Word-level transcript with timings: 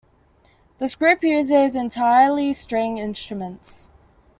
This 0.79 0.95
group 0.95 1.21
uses 1.23 1.75
entirely 1.75 2.53
string 2.53 2.97
instruments. 2.97 3.91